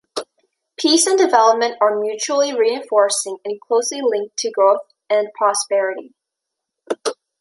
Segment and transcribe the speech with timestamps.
[0.79, 4.81] Peace and development are mutually reinforcing and closely linked to growth
[5.11, 6.15] and prosperity.